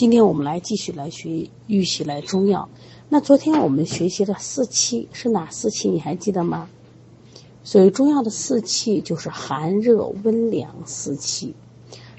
[0.00, 2.70] 今天我们来继续来学玉玺来中药。
[3.10, 5.90] 那昨天我们学习的四气是哪四气？
[5.90, 6.70] 你还记得吗？
[7.64, 11.54] 所以中药的四气就是寒热温凉四气。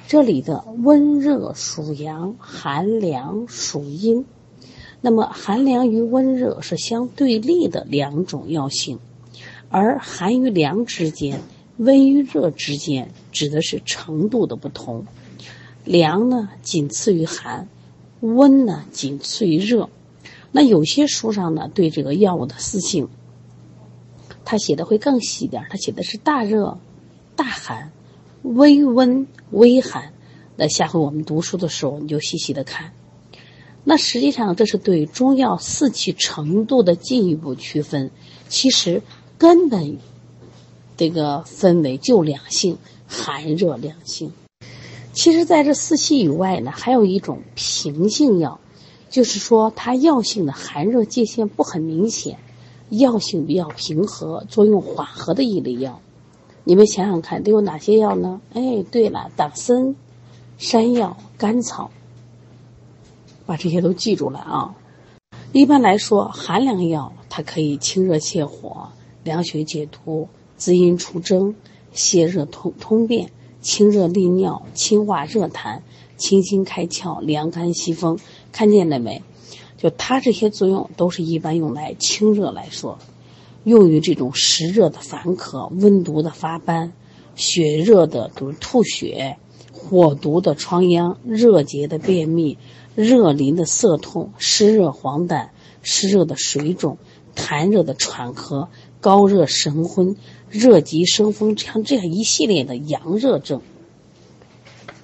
[0.07, 4.27] 这里的温热属阳，寒凉属阴。
[5.01, 8.99] 那么寒凉与温热是相对立的两种药性，
[9.69, 11.41] 而寒与凉之间。
[11.77, 15.07] 温与热之间指的是程度的不同，
[15.83, 17.67] 凉呢仅次于寒，
[18.19, 19.89] 温呢仅次于热。
[20.51, 23.09] 那有些书上呢对这个药物的四性，
[24.45, 26.77] 他写的会更细一点，他写的是大热、
[27.35, 27.91] 大寒、
[28.43, 30.13] 微温、微寒。
[30.55, 32.93] 那下回我们读书的时候你就细细的看。
[33.83, 38.11] 那实际上这是对中药四气程度的进一步区分，
[38.47, 39.01] 其实
[39.37, 39.97] 根本。
[40.97, 44.31] 这个分为就两性，寒热两性。
[45.13, 48.59] 其实，在这四气以外呢，还有一种平性药，
[49.09, 52.37] 就是说它药性的寒热界限不很明显，
[52.89, 55.99] 药性比较平和，作用缓和的一类药。
[56.63, 58.39] 你们想想看，都有哪些药呢？
[58.53, 59.95] 哎，对了，党参、
[60.57, 61.91] 山药、甘草，
[63.45, 64.75] 把这些都记住了啊。
[65.51, 68.89] 一般来说，寒凉药它可以清热泻火、
[69.23, 70.27] 凉血解毒。
[70.57, 71.55] 滋阴除蒸，
[71.91, 73.31] 泻热通通便，
[73.61, 75.81] 清热利尿，清化热痰，
[76.17, 78.19] 清心开窍，凉肝息风。
[78.51, 79.23] 看见了没？
[79.77, 82.99] 就它这些作用都是一般用来清热来说，
[83.63, 86.93] 用于这种湿热的烦渴、温毒的发斑、
[87.35, 89.37] 血热的就是吐血、
[89.71, 92.57] 火毒的疮疡、热结的便秘、
[92.95, 95.49] 热淋的涩痛、湿热黄疸、
[95.81, 96.97] 湿热的水肿、
[97.35, 98.67] 痰热的喘咳。
[99.01, 100.15] 高热神昏、
[100.49, 103.61] 热极生风，像这样一系列的阳热症，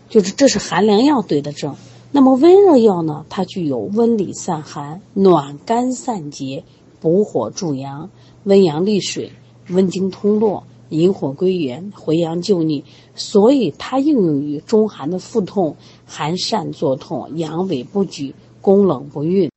[0.07, 1.75] 就是这是寒凉药对的症。
[2.11, 3.25] 那么温热药呢？
[3.27, 6.63] 它具有温里散寒、暖肝散结、
[7.01, 8.09] 补火助阳、
[8.43, 9.31] 温阳利水、
[9.69, 15.75] 温经通络、引火归元、回阳救逆，所以它应用于中寒的腹痛、
[16.05, 19.49] 寒疝作痛、阳痿不举、宫冷不孕。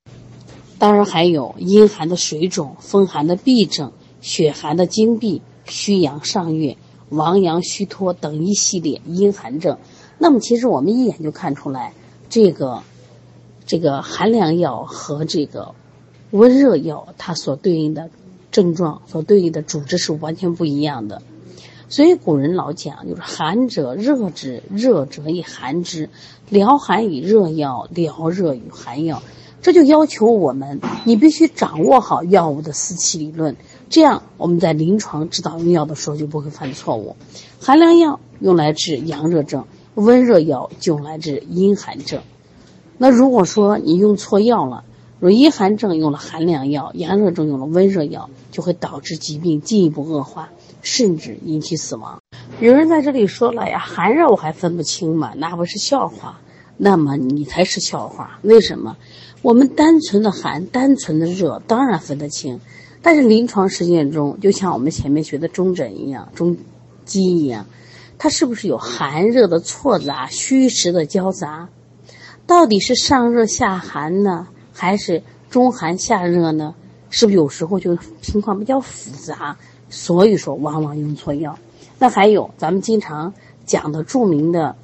[0.79, 3.93] 当然还有阴寒的水肿、风寒的痹症。
[4.21, 6.77] 血寒的经闭、虚阳上越、
[7.09, 9.79] 亡阳虚脱等一系列阴寒症，
[10.19, 11.93] 那么其实我们一眼就看出来，
[12.29, 12.83] 这个
[13.67, 15.75] 这个寒凉药和这个
[16.31, 18.11] 温热药它所对应的
[18.51, 21.23] 症状、所对应的主治是完全不一样的。
[21.89, 26.09] 所以古人老讲，就是寒者热之，热者以寒之，
[26.49, 29.23] 疗寒以热药，疗热与寒药。
[29.63, 33.57] 这就要求我们，你必须掌握好药物的四气理论，
[33.91, 37.17] 这样我们在临床指导用药的时候就不会犯错误。
[37.61, 42.23] 寒凉药用来治阳热症，温热药就用来治阴寒症。
[42.97, 44.85] 那如果说你用错药了，
[45.19, 50.49] 如阴寒症用了寒凉药，阳热症用了温热药，就会导致疾病进一步恶化，
[50.81, 52.23] 甚至引起死亡。
[52.61, 55.33] 有人在这里说了呀，寒热我还分不清吗？
[55.37, 56.41] 那不是笑话。
[56.83, 58.39] 那么你才是笑话。
[58.41, 58.97] 为什么？
[59.43, 62.61] 我们单纯的寒，单纯的热，当然分得清，
[63.01, 66.57] 但是临床实践中，就像我们前面学的中诊一样，中
[67.07, 67.65] 基一样，
[68.19, 71.69] 它是不是有寒热的错杂、虚实的交杂？
[72.47, 76.75] 到底是上热下寒呢，还是中寒下热呢？
[77.09, 79.57] 是不是有时候就情况比较复杂？
[79.89, 81.59] 所以说，往往用错药。
[81.99, 83.33] 那还有咱们经常
[83.65, 84.77] 讲的著名的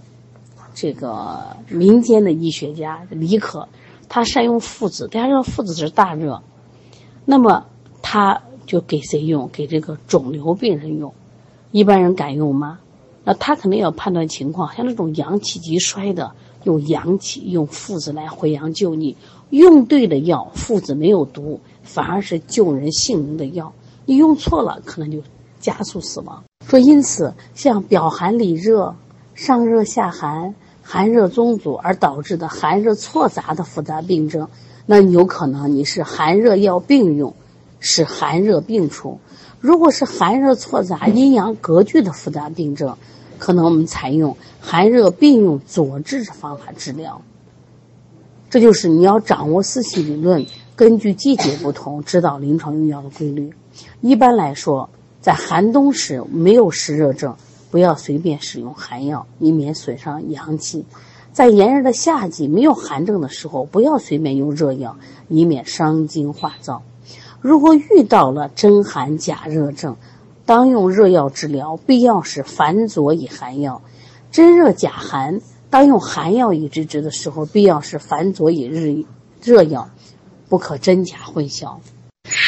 [0.75, 3.69] 这个民间的医学家李可。
[4.09, 6.43] 他善用附子，大家知道附子是大热，
[7.25, 7.67] 那么
[8.03, 9.49] 他就给谁用？
[9.53, 11.13] 给这个肿瘤病人用。
[11.73, 12.79] 一般人敢用吗？
[13.25, 14.73] 那他肯定要判断情况。
[14.75, 19.17] 像这种阳气极衰的，用阳气用附子来回阳救逆，
[19.51, 23.73] 用对的药，附子没有毒，反而是救人性命的药。
[24.05, 25.19] 你用错了，可能就
[25.59, 26.45] 加速死亡。
[26.65, 28.95] 说因此，像表寒里热、
[29.35, 30.55] 上热下寒。
[30.89, 34.49] 寒热综组而导致的寒热错杂的复杂病症，
[34.87, 37.35] 那有可能你是寒热药并用，
[37.81, 39.19] 使寒热病除；
[39.61, 42.97] 如果是寒热错杂、阴阳隔拒的复杂病症，
[43.37, 47.21] 可能我们采用寒热并用佐治的方法治疗。
[48.49, 50.47] 这就是你要掌握四气理论，
[50.77, 53.53] 根据季节不同指导临床用药的规律。
[54.03, 54.89] 一般来说，
[55.21, 57.35] 在寒冬时没有湿热症。
[57.71, 60.85] 不要随便使用寒药，以免损伤阳气。
[61.33, 64.97] 在炎热的夏季，没有寒症的时候，不要随便用热药，
[65.29, 66.81] 以免伤精化燥。
[67.41, 69.97] 如果遇到了真寒假热症，
[70.47, 73.83] 当用热药治疗，必要时反佐以寒药。
[74.31, 79.05] 真热假寒，当用寒药以治之的时候，必要时凡佐以日
[79.43, 79.91] 热药，
[80.49, 81.77] 不可真假混淆。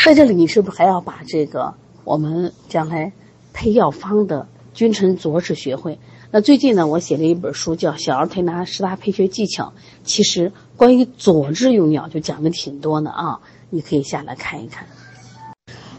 [0.04, 1.74] 在这里，你是不是还要把这个
[2.04, 3.12] 我们将来
[3.52, 5.98] 配药方的君臣佐使学会？
[6.30, 9.72] 那最近呢，我写了一本书，叫《小儿推拿十大配穴技巧》。
[10.04, 14.86] 其实关于佐治用药就讲的挺多的啊，你可以下来看一看。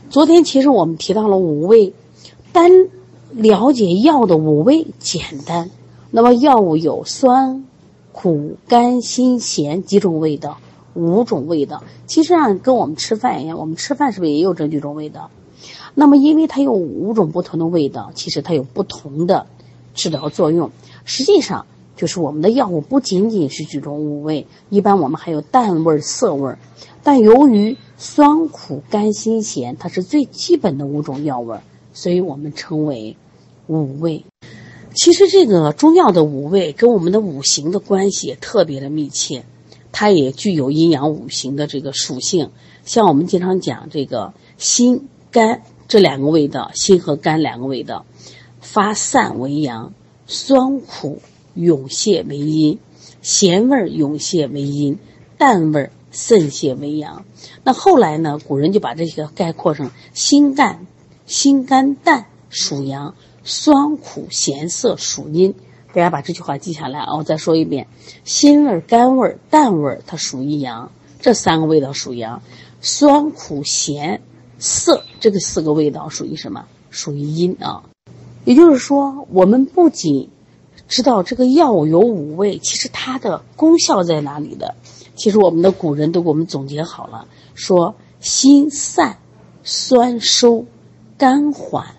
[0.09, 1.93] 昨天其实我们提到了五味，
[2.53, 2.71] 单
[3.31, 5.71] 了解药的五味简单。
[6.11, 7.65] 那么药物有酸、
[8.11, 10.59] 苦、甘、辛、咸几种味道，
[10.93, 11.83] 五种味道。
[12.07, 15.29] 其实啊，跟我们吃饭一样，我们吃饭是不是也有这几种味道？
[15.95, 19.47] 那么因为它有五种不同的味道，其实它有不同的
[19.93, 20.71] 治疗作用。
[21.05, 21.65] 实际上，
[21.95, 26.55] 就是我们的药物不仅仅是这种五味，一般我们还有淡味、涩味。
[27.03, 31.57] 但由于酸、苦、甘、辛、咸，它是最基本的五种药味，
[31.93, 33.15] 所以我们称为
[33.67, 34.25] 五味。
[34.95, 39.45] 其实这个中药的五味跟我们的五行的关系也特别的密切，
[39.91, 42.49] 它也具有阴阳五行的这个属性。
[42.83, 48.05] 像我们经常讲这个辛、肝这两个味道，心和肝两个味道，
[48.61, 49.93] 发散为阳，
[50.27, 51.21] 酸苦
[51.53, 52.79] 涌泄为阴，
[53.21, 54.99] 咸味涌泄为阴，
[55.37, 57.25] 淡味渗泄为阳。
[57.63, 60.85] 那后来呢，古人就把这些概括成辛甘、
[61.25, 63.15] 辛甘淡属阳。
[63.41, 65.55] 酸苦咸涩属阴，
[65.87, 67.15] 大家把这句话记下来啊！
[67.15, 67.87] 我再说一遍：
[68.23, 72.41] 辛味、甘味、淡味，它属于阳，这三个味道属阳；
[72.79, 74.21] 酸苦咸
[74.59, 76.65] 涩这个四个味道属于什么？
[76.91, 77.83] 属于阴啊！
[78.45, 80.29] 也就是说，我们不仅
[80.87, 84.75] 知道这个药有五味，其实它的功效在哪里的？
[85.15, 89.17] 其实我们的古人都给我们总结好了，说辛散、
[89.63, 90.65] 酸收、
[91.17, 91.95] 甘缓、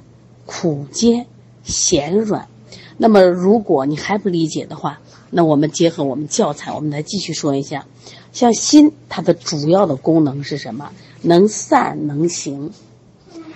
[0.47, 1.27] 苦坚。
[1.62, 2.49] 咸软，
[2.97, 4.99] 那么如果你还不理解的话，
[5.31, 7.87] 那我们结合我们教材，我们来继续说一下。
[8.32, 10.91] 像心，它的主要的功能是什么？
[11.23, 12.73] 能散能行。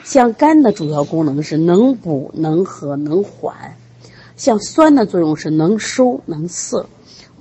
[0.05, 3.77] 像肝的主要功能是能补能和能缓。
[4.37, 6.87] 像酸的作用是能收能涩。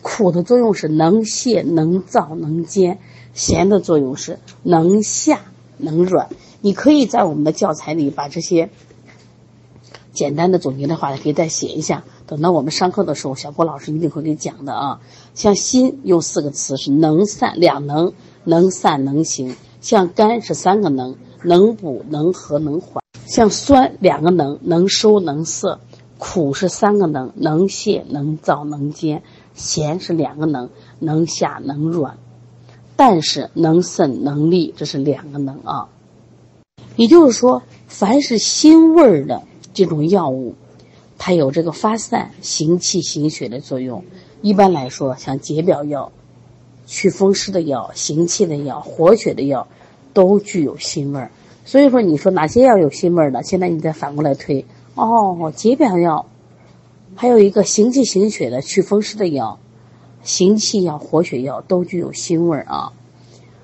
[0.02, 3.00] 苦的作用是能泻能燥能坚。
[3.34, 5.42] 咸的作用是能下
[5.78, 6.30] 能软。
[6.62, 8.70] 你可以在我们的教材里把这些。
[10.14, 12.04] 简单的总结的话，可以再写一下。
[12.34, 15.00] 等到我们上课的时候，小郭老师一定会给你讲的啊。
[15.36, 18.12] 像心用四个词是能散两能，
[18.44, 19.56] 能散能行。
[19.82, 23.04] 像甘是三个能，能补能和能缓。
[23.28, 25.80] 像酸两个能，能收能涩。
[26.18, 29.22] 苦是三个能，能泻能燥能坚。
[29.54, 32.18] 咸是两个能，能下能软。
[32.96, 35.90] 淡是能渗能利，这是两个能啊。
[36.96, 39.44] 也就是说，凡是辛味儿的。
[39.76, 40.54] 这种药物，
[41.26, 44.04] 它有这个发散、行气、行血的作用。
[44.42, 46.12] 一般来说，像解表药、
[46.86, 49.66] 祛风湿的药、行气的药、活血的药，
[50.14, 51.32] 都具有辛味儿。
[51.64, 53.42] 所以说，你说哪些药有辛味儿呢？
[53.42, 54.66] 现在你再反过来推，
[54.96, 56.26] 哦，解表药，
[57.16, 59.60] 还有一个行气行血的祛风湿的药、
[60.24, 62.92] 行气药、活血药都具有辛味儿啊。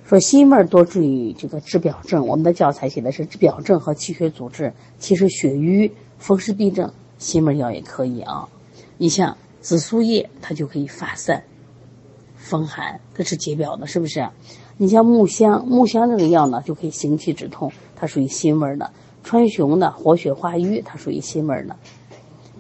[0.06, 4.72] 说辛味儿多注意这个治表症，我们的教材写的是治表症和气血阻滞。
[4.98, 8.50] 其实血瘀、风湿痹症，辛味药也可以啊。
[8.98, 11.44] 你像紫苏叶，它就可以发散
[12.36, 14.28] 风寒，这是解表的，是不是？
[14.78, 18.90] 你像木香，木香这个药呢，就可以行气止痛，它属于辛味的。
[19.24, 21.76] 川芎的活血化瘀，它属于辛味的。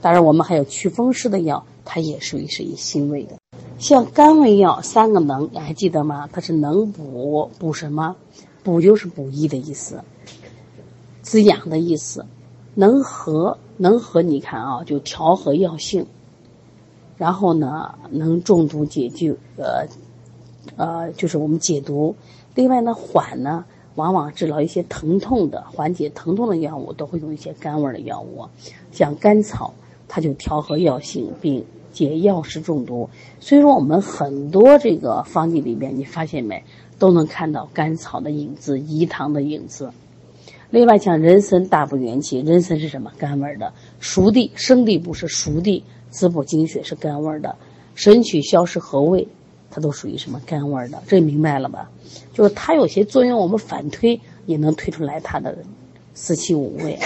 [0.01, 3.37] 当然，我们还有祛风湿的药，它也属于是一辛味的。
[3.77, 6.29] 像甘味药三个能，你还记得吗？
[6.31, 8.17] 它是能补，补什么？
[8.61, 10.03] 补就是补益的意思，
[11.21, 12.25] 滋养的意思。
[12.79, 16.05] 能和，能和，你看啊，就调和药性。
[17.17, 19.85] 然后呢，能中毒解救，呃，
[20.77, 22.15] 呃，就是我们解毒。
[22.55, 28.45] 另外呢，缓呢，往往治疗一些疼痛的，缓解疼痛的药物都会用一些甘味的药物，
[28.93, 29.73] 像甘草，
[30.07, 31.65] 它就调和药性并。
[31.91, 33.09] 解药食中毒，
[33.39, 36.63] 所以说我们很多这个方剂里边，你发现没，
[36.99, 39.91] 都能看到甘草的影子、饴糖的影子。
[40.71, 43.11] 另外像人参大补元气，人参是什么？
[43.17, 43.73] 甘味的。
[43.99, 47.55] 熟地、生地不是熟地，滋补精血是甘味的。
[47.95, 49.27] 神曲消食和胃，
[49.71, 51.01] 它都属于什么甘味的？
[51.07, 51.89] 这明白了吧？
[52.33, 55.57] 就是它有些作用，我们反推也能推出来它的
[56.13, 56.99] 四气五味。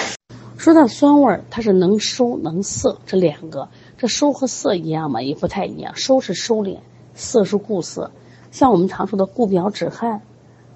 [0.57, 3.69] 说到酸味儿，它是能收能涩这两个。
[3.97, 5.21] 这收和涩一样吗？
[5.21, 5.95] 也不太一样。
[5.95, 6.79] 收是收敛，
[7.15, 8.11] 涩是固涩。
[8.51, 10.21] 像我们常说的固表止汗、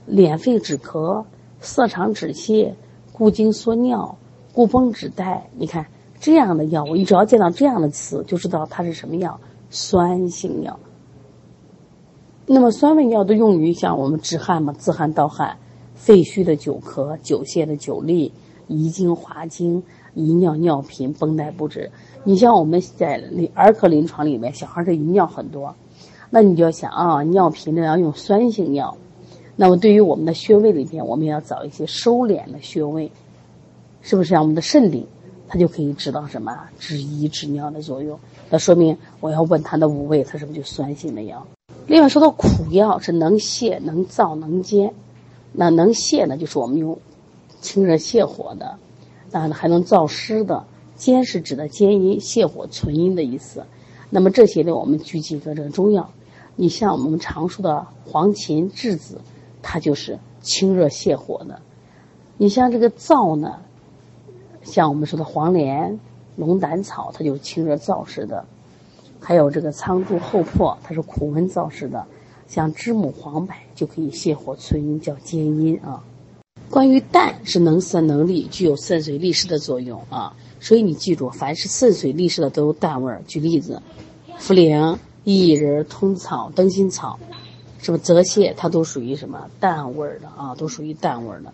[0.10, 1.26] 敛肺止咳、
[1.68, 2.72] 色肠止泻、
[3.12, 4.18] 固精缩尿、
[4.54, 5.86] 固崩止带，你看
[6.18, 9.38] 这样的药物，你只要见到这样的词，就知道它是什么药，
[9.70, 10.80] 酸性药。
[12.46, 15.58] 那么酸味药都用于像我们止汗嘛，自汗盗汗、
[15.94, 18.32] 肺虚的久咳、久泻的久痢、
[18.68, 19.84] 遗精滑精、
[20.14, 21.92] 遗尿尿频、绷带不止。
[22.24, 23.22] 你像我们在
[23.54, 25.76] 儿科临床里面，小孩的遗尿很多，
[26.30, 28.98] 那你就要想啊，尿频的要用酸性药。
[29.60, 33.12] 那么对于我们的穴位里边，我们要找一些收敛的穴位，
[34.04, 34.30] 是不是？
[34.30, 35.06] 像我们的肾经，
[35.48, 38.18] 它就可以知道什么止遗止尿的作用。
[38.52, 41.46] 那说明我要问他的五味，它是不是就酸性的药？
[41.88, 44.94] 另外说到苦药是能泻、能燥、能坚，
[45.52, 46.98] 那能泻呢，就是我们用
[47.60, 48.78] 清热泻火的，
[49.32, 50.64] 那还能燥湿的。
[50.96, 53.64] 坚是指的坚阴泻火存阴的意思。
[54.10, 56.10] 那么这些呢，我们举几个这个中药，
[56.56, 59.22] 你像我们常说的黄芩、栀子，
[59.70, 61.60] 它就是清热泻火的。
[62.38, 63.60] 你像这个燥呢，
[64.64, 66.00] 像我们说的黄连、
[66.38, 68.46] 龙胆草，它就清热燥湿的。
[69.20, 72.00] 还有这个苍术、厚朴，它是苦温燥湿的；
[72.48, 76.02] 像知母、黄柏就可以泻火存阴，叫坚阴啊。
[76.70, 80.34] 关于淡是能色能利，具有渗水利湿的作用啊。
[80.62, 83.22] 所以你记住，凡是渗水利湿的都有淡味儿。
[83.28, 83.82] 举例子，
[84.40, 87.20] 茯苓、薏仁、通草、灯心草，
[87.82, 88.54] 是不泽泻？
[88.56, 90.56] 它都属于什么淡味儿的啊？
[90.56, 91.54] 都属于淡味儿的。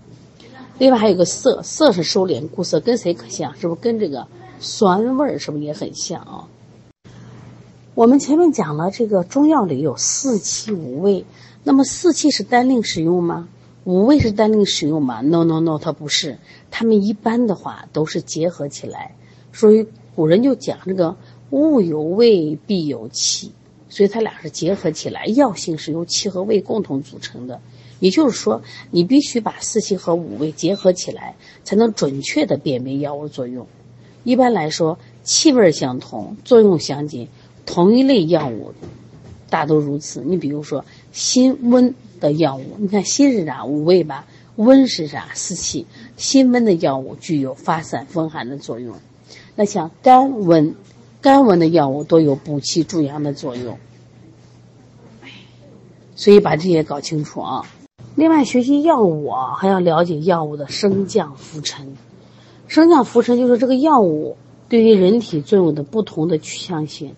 [0.80, 3.56] 另外还有个涩，涩是收敛固涩，跟谁可像？
[3.56, 4.28] 是不是跟这个
[4.60, 6.48] 酸味儿是不是也很像啊？
[7.94, 11.26] 我们前面讲了，这个中药里有四气五味，
[11.64, 13.48] 那么四气是单令使用吗？
[13.84, 16.40] 五味是单令使用吗？No No No，它不是，
[16.72, 19.14] 它们一般的话都是结合起来。
[19.52, 21.18] 所以古人就讲这个
[21.52, 23.52] 物有味必有气，
[23.94, 27.62] 所以它俩是结合起来，药性是由气和味共同组成的。
[28.00, 33.68] 也就是说，你必须把四气和五味结合起来，才能准确的辨别药物作用。
[34.24, 37.28] 一般来说，气味相同，作用相近。
[37.68, 38.74] 同一类药物，
[39.52, 40.24] 大都如此。
[40.26, 43.64] 你比如说辛温的药物，你看辛是啥？
[43.64, 44.26] 五味吧。
[44.56, 45.30] 温是啥？
[45.36, 45.86] 四气。
[46.18, 48.96] 辛温的药物具有发散风寒的作用。
[49.56, 50.74] 那像甘温，
[51.24, 53.80] 干温的药物都有补气助阳的作用。
[56.16, 57.66] 所以把这些搞清楚啊。
[58.16, 61.98] 另外，学习药物啊，还要了解药物的升降浮沉。
[62.68, 64.38] 升降浮沉就是这个药物
[64.70, 67.16] 对于人体作用的不同的趋向性。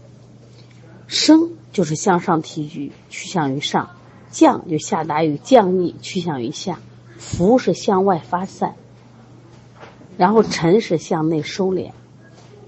[1.08, 3.90] 升就是向上提举，趋向于上；
[4.32, 6.76] 降就下达于降逆，趋向于下；
[7.18, 8.76] 浮是向外发散，
[10.18, 11.92] 然后沉是向内收敛。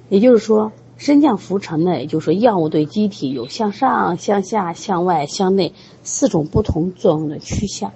[0.09, 5.73] 也就是说，升降浮沉呢，也就是说，药物对机体有向上、向下、向外、向内
[6.03, 7.91] 四种不同作用的趋向。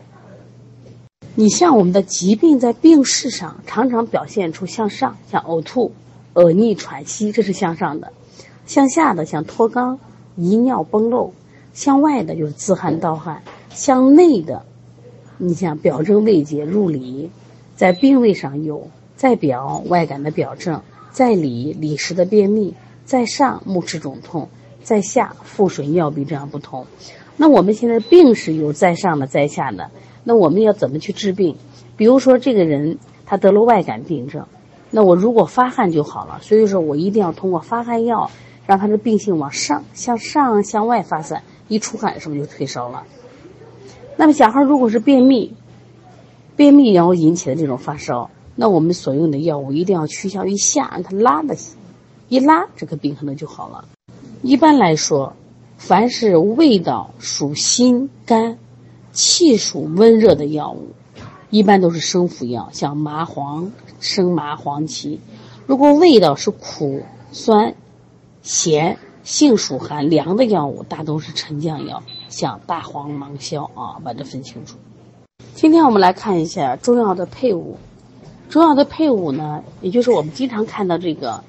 [1.36, 5.92] 你像我们的疾病在病势上常常表现出向上，像呕吐、
[6.34, 8.10] 呃逆、喘息，这是向上的；
[8.66, 9.98] 向下的像脱肛。
[10.38, 11.34] 遗尿崩漏，
[11.74, 14.64] 向外的就是自汗盗汗；向内的，
[15.38, 17.30] 你像表证未解入里，
[17.76, 20.82] 在病位上有在表外感的表证，
[21.12, 22.74] 在里里实的便秘，
[23.12, 24.48] 在上目赤肿痛，
[24.84, 26.88] 在下腹水尿闭这样不同。
[27.36, 29.92] 那我们现在病是有在上的在下的，
[30.24, 31.58] 那我们要怎么去治病？
[31.98, 34.48] 比如说这个人他得了外感病症，
[34.92, 38.32] 那我如果发汗就好了，所以说我一定要通过发汗药。
[38.68, 43.04] 让他的病性往上、向上、向外发散，一出汗是不是就退烧了？
[44.16, 45.56] 那么小孩如果是便秘，
[46.56, 51.58] 便秘然后引起的这种发烧，那我们所用的药物一定要趋向于下，让他拉的，
[52.32, 53.84] 一拉这个病可能就好了。
[54.42, 55.34] 一般来说，
[55.76, 58.58] 凡是味道属辛甘、
[59.12, 60.92] 气属温热的药物，
[61.50, 65.20] 一般都是生服药，像麻黄、生麻黄芪。
[65.66, 67.76] 如果味道是苦酸。
[68.44, 74.78] 咸性属寒凉的药物大都是沉降药，像大黄、芒硝啊，把这分清楚。
[75.54, 77.78] 今天我们来看一下中药的配伍。
[78.50, 81.44] 中药的配伍呢，也就是我们经常看到这个，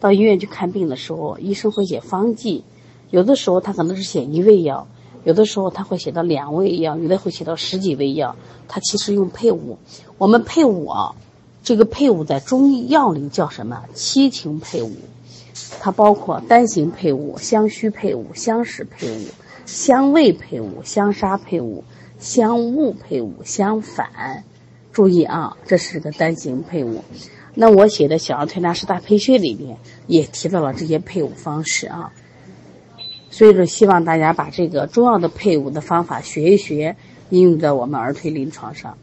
[0.00, 2.64] 到医院去看病的时候，医生会写方剂，
[3.10, 4.86] 有的时候他可能是写一味药，
[5.24, 8.36] 有的时候他会写到两味药，有的会写到十几味药。
[8.68, 9.78] 他其实用配伍。
[10.18, 11.14] 我们配伍啊，
[11.62, 13.84] 这个配伍在中医药里叫什么？
[13.94, 14.92] 七情配伍。
[15.80, 19.24] 它包括单行配伍、相虚配伍、相实配伍、
[19.64, 21.82] 相位配伍、相杀配伍、
[22.18, 24.44] 相误配伍、相反。
[24.92, 27.02] 注意啊，这是个单行配伍。
[27.56, 32.12] 那我写的小儿推拿十大配穴里面也提到了这些配伍方式啊。
[33.30, 36.94] 所以说，希望大家把这个中药的配伍的方法学一学，
[37.30, 38.96] 应用在我们儿推临床上。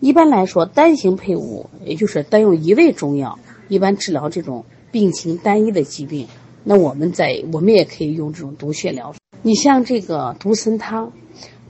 [0.00, 4.64] 一般来说，单行配伍也就是单用一味中药，一般治疗这种。
[4.90, 6.28] 病情单一的疾病，
[6.64, 9.18] 那我们在我们也可以用这种毒血疗法。
[9.40, 11.10] 你像这个独参汤，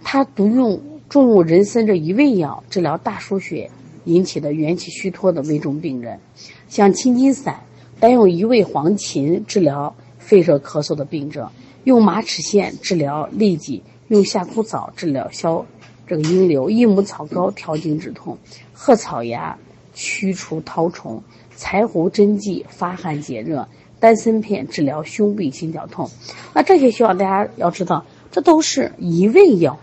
[0.02, 3.70] 它独用重用人参这一味药治疗大出血
[4.04, 6.20] 引起的元气虚脱的危重病人，
[6.68, 7.60] 像青筋散
[8.00, 11.50] 单用一味黄芩治疗肺热咳嗽的病症，
[11.84, 15.64] 用马齿苋治疗痢疾，用夏枯草治疗消
[16.06, 18.38] 这个阴流，益母草膏调经止痛，
[18.72, 19.58] 鹤草芽
[19.94, 21.22] 驱除绦虫，
[21.56, 23.68] 柴胡针剂发汗解热。
[24.00, 26.10] 丹参片治疗胸痹心绞痛，
[26.54, 29.78] 那这些需要大家要知道，这都是一味药，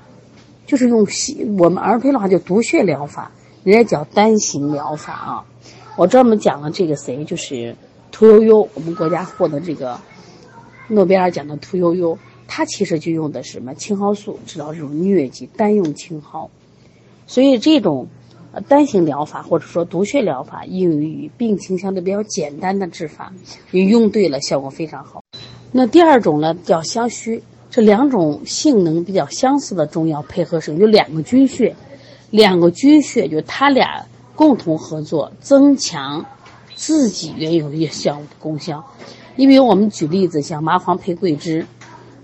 [0.68, 3.32] 就是用西我们儿推的话叫毒血疗法，
[3.64, 5.46] 人家叫单行疗法啊。
[5.96, 7.76] 我专门讲了这个谁，就是
[8.12, 10.00] 屠呦呦，我们国家获得这个
[10.88, 16.50] 诺贝尔奖的屠呦呦，她其实就用的是什么青蒿素治疗这种疟疾，单用青蒿，
[17.28, 18.08] 所以这种。
[18.68, 23.32] 单行疗法或者说毒血疗法应用于病情相对比较简单的治法，
[23.70, 25.24] 你用对了，效果非常好。
[25.72, 31.76] 那第二种呢，叫香须，这两种性能比较相似的中药配合使用，有两个菌穴，
[32.32, 34.06] 两个菌穴就它俩
[34.36, 36.26] 共同合作，增强
[36.76, 38.86] 自己原有的效功效。
[39.36, 41.66] 你比如我们举例子，像麻黄配桂枝，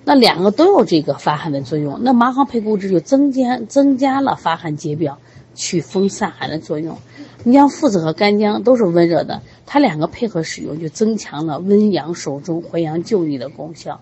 [0.03, 5.17] 那两个都有这个发汗的作用，那麻黄配桂枝就增加增加了发汗解表。
[5.57, 6.97] 祛风散寒的作用，
[7.45, 14.01] 你像附子和干姜都是温热的，它两个配合使用就增强了温阳守中、回阳救逆的功效。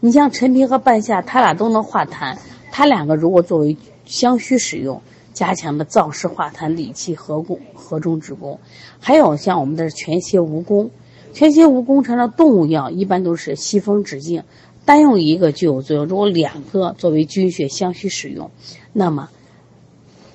[0.00, 2.36] 你像陈皮和半夏，它俩都能化痰，
[2.70, 5.00] 它两个如果作为相须使用，
[5.32, 8.58] 加强了燥湿化痰、理气和功、和中之功。
[9.00, 10.90] 还有像我们的全蝎蜈蚣，
[11.32, 14.42] 全蝎蜈蚣成了动物药，一般都是吸风止痉，
[14.84, 18.50] 单用一个就有作用，如果两个作为菌血相须使用，
[18.92, 19.28] 那么。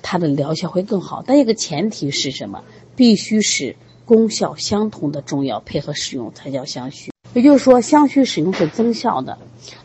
[0.00, 2.62] 它的疗效会更好，但一个前提是什么？
[2.96, 3.76] 必须是
[4.06, 7.10] 功效相同的中药配合使用才叫相须。
[7.34, 9.36] 也就是说，相须使用是增效的。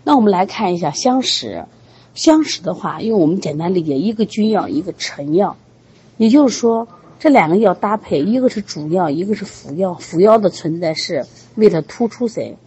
[0.06, 1.66] 那我们来看一下相使。
[2.14, 5.56] 相使的话，因为我们简单理解，一个君药，一个臣药。
[6.18, 6.88] 也就是说，
[7.20, 9.94] 这两个药搭配，一个是主药，一个是辅药。
[9.96, 12.58] 辅药的存在是为了突出谁？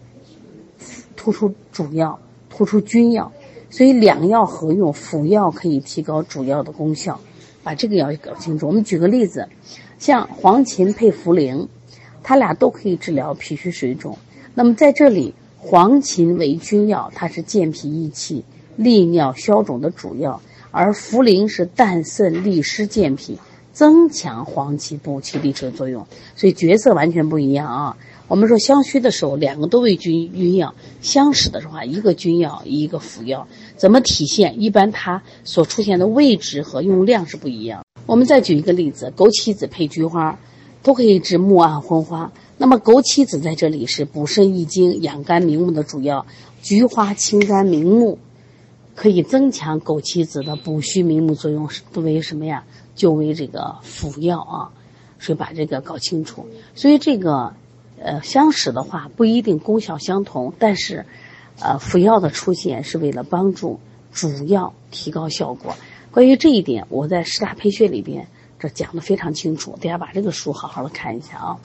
[1.15, 3.31] 突出主药，突出君药。
[3.69, 7.19] 所以两药合用，辅药可以提高主要的功效。
[7.63, 8.65] 把这个要搞清楚。
[8.65, 9.49] 我们举个例子，
[9.99, 11.67] 像黄芩配茯苓，
[12.23, 14.17] 它俩都可以治疗脾虚水肿。
[14.53, 18.45] 那么在这里，黄芩为君药，它是健脾益气、
[18.77, 20.39] 利尿消肿的主药；
[20.71, 23.37] 而茯苓是淡渗利湿健脾、
[23.73, 26.07] 增强黄芪补气利湿的作用。
[26.37, 27.97] 所以角色完全不一样啊。
[28.29, 33.47] 我们说相虚的时候，两个都为君君药；相使的时候，一个君药，一个辅药。
[33.77, 34.61] 怎么体现？
[34.61, 37.83] 一般它所出现的位置和用量是不一样。
[38.05, 40.37] 我们再举一个例子：枸杞子配菊花，
[40.83, 42.31] 都可以治目暗昏花。
[42.57, 46.25] 那么枸杞子在这里是补肾益精、养肝明目的主要；
[46.61, 48.17] 菊花清肝明目，
[48.97, 52.65] 可以增强枸杞子的补虚明目作用，作为什么呀？
[52.95, 54.71] 就为这个辅药啊。
[55.19, 56.47] 所以把这个搞清楚。
[56.75, 57.53] 所以这个，
[57.99, 61.05] 呃，相使的话不一定功效相同，但是。
[61.59, 63.79] 呃，辅药的出现是为了帮助
[64.11, 65.75] 主要提高效果。
[66.11, 68.27] 关于这一点，我在十大配穴里边
[68.59, 71.57] 这讲的非常清楚，大家把这个书好好的看一下啊。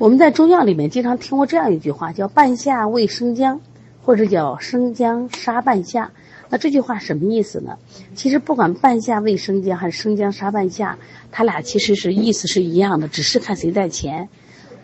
[0.00, 3.60] 我们在中药里面经常听过这样一句话，叫“半夏味生姜”，
[4.02, 6.10] 或者叫“生姜杀半夏”。
[6.50, 7.78] 那这句话什么意思呢？
[8.16, 10.98] 其实不管半夏味生姜还是生姜杀半夏，
[11.30, 14.28] 它俩其实是意思是一样的，只是看谁在前。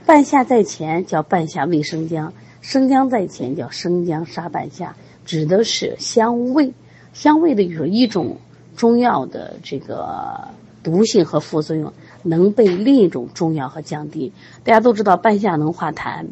[0.06, 2.32] 半夏在前叫半夏味生姜。
[2.60, 6.72] 生姜在前，叫生姜杀半夏，指的是香味。
[7.12, 8.36] 香味的有一种
[8.76, 10.48] 中药的这个
[10.82, 14.32] 毒性和副作用，能被另一种中药和降低。
[14.62, 16.26] 大家都知道半夏能化痰，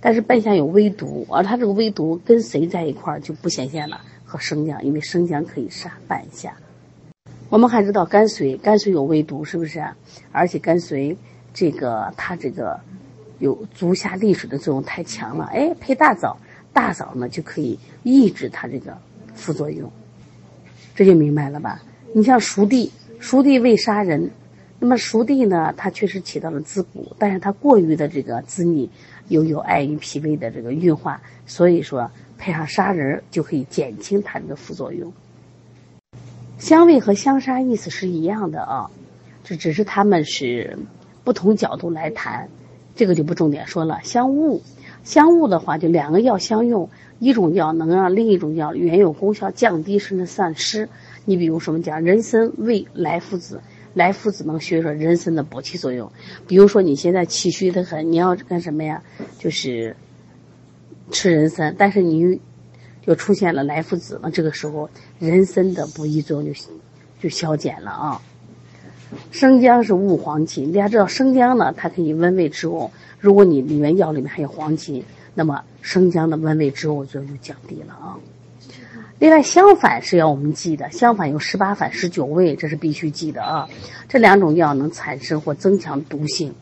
[0.00, 4.00] 但是半夏有微毒，而它这个微毒跟谁在一块儿就不显现了？
[4.34, 6.56] 和生姜，因为生姜可以杀半夏。
[7.48, 9.80] 我们还知道甘遂，甘遂有微毒，是不是？
[10.32, 11.16] 而且甘遂
[11.52, 12.80] 这个它这个。
[13.40, 16.38] 有足下利水的作用太强了，哎，配大枣，
[16.72, 18.96] 大枣呢就可以抑制它这个
[19.34, 19.90] 副作用，
[20.94, 21.82] 这就明白了吧？
[22.14, 24.30] 你像熟地，熟地未杀人，
[24.78, 28.88] 那么熟地呢，它确实起到了滋补，但是它过于的这个滋腻，
[29.28, 35.12] 又有碍于脾胃的这个运化，所以说配上砂仁就可以减轻它这个副作用。
[36.58, 38.90] 香味和香砂意思是一样的啊，
[39.42, 40.78] 这只是他们是
[41.24, 42.48] 不同角度来谈。
[42.96, 43.98] 这个就不重点说了。
[44.04, 44.60] 相恶，
[45.02, 50.88] 相恶的话，就两个药相用，一种药能让另一种药原有功效降低甚至丧失。
[51.24, 53.60] 你比如什么讲人参味莱附子，
[53.94, 56.12] 莱附子能削弱人参的补气作用。
[56.46, 59.02] 比如说你现在气虚的很，你要干什么呀？
[59.40, 59.96] 就是
[61.10, 62.40] 吃人参，但是你
[63.06, 64.88] 就出现了来福子，那这个时候
[65.18, 66.60] 人参的不益作用就
[67.20, 68.22] 就消减了啊。
[69.30, 72.90] 生姜是误黄芪，大家知道生姜呢，它可以温胃止呕。
[73.20, 78.16] 如果你里面药里面还有黄芪，那么生姜的温胃止呕作用就降低了啊。
[79.20, 83.68] 另外，相反是要我们记的，相反有十八反、十九味，这是必须记的啊。
[84.08, 86.52] 这两种药能产生或增强毒性，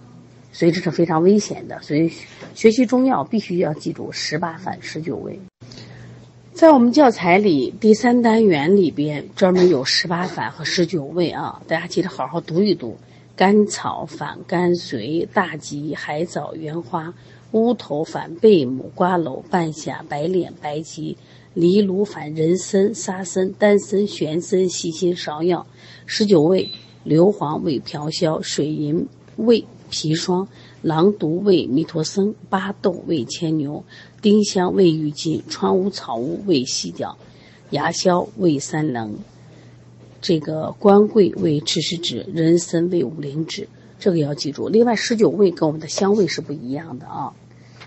[0.52, 1.80] 所以这是非常危险的。
[1.82, 2.12] 所以
[2.54, 5.40] 学习中药必须要记住十八反、十九味。
[6.52, 12.96] 在我们教材里第三单元里边专门有十八反和十九味啊，大家记得好好读一读：
[13.34, 17.12] 甘草反甘遂、大戟、海藻、原花、
[17.52, 21.16] 乌头反贝母、瓜蒌、半夏、白脸、白及。
[21.54, 25.66] 藜芦反人参、沙参、丹参、玄参、细辛、芍药，
[26.06, 26.70] 十九味：
[27.04, 29.62] 硫磺味朴硝，水银味
[29.92, 30.48] 砒霜，
[30.80, 33.84] 狼毒味弥陀僧，巴豆味牵牛，
[34.22, 37.16] 丁香味郁金，川乌草乌味犀角，
[37.70, 39.14] 牙硝味三棱，
[40.22, 43.68] 这个官桂味赤石脂，人参味五灵脂，
[44.00, 44.68] 这个要记住。
[44.68, 47.34] 另外，十九味跟我们的香味是不一样的啊。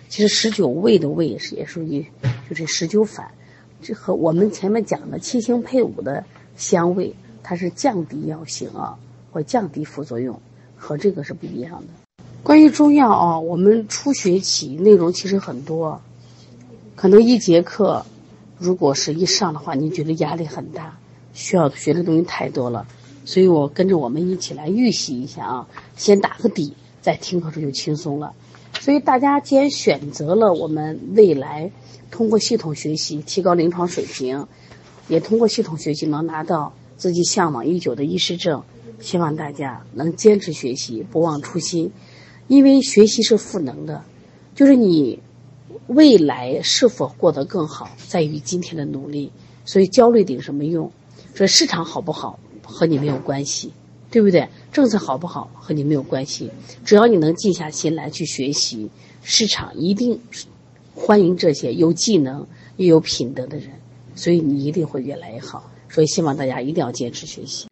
[0.07, 2.05] 其实十九味的味是也属于
[2.47, 3.31] 就是十九反。
[3.81, 6.23] 这和我们前面讲的七星配伍的
[6.55, 7.13] 香味，
[7.43, 8.97] 它是降低药性啊，
[9.31, 10.39] 或降低副作用，
[10.75, 11.87] 和这个是不一样的。
[12.43, 16.01] 关于中药啊，我们初学起内容其实很多，
[16.95, 18.05] 可能一节课，
[18.57, 20.97] 如果是一上的话，你觉得压力很大，
[21.33, 22.85] 需要学的东西太多了，
[23.25, 28.33] 所以我跟着我们一起来预习一下啊，先打个底，在听课时就轻松了。
[28.79, 31.71] 所以大家既然选择了我们未来。
[32.11, 34.47] 通过系统学习提高临床水平，
[35.09, 38.63] 也通过系统学习能拿到自己向往已久的医师证。
[38.99, 41.91] 希望大家能坚持学习，不忘初心，
[42.47, 44.03] 因为学习是赋能的，
[44.53, 45.19] 就是你
[45.87, 49.31] 未来是否过得更好，在于今天的努力。
[49.65, 50.91] 所以焦虑顶什么用？
[51.33, 53.73] 说市场好不好和你没有关系，
[54.11, 54.47] 对不对？
[54.71, 56.51] 政策好不好和你没有关系，
[56.85, 58.89] 只要你能静下心来去学习，
[59.23, 60.19] 市场一定。
[60.97, 63.69] 欢迎这些有技能又有品德的人，
[64.15, 65.69] 所以你一定会越来越好。
[65.89, 67.67] 所以希望大家一定要坚持学习。